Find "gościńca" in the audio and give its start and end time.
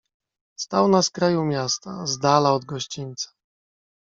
2.65-3.29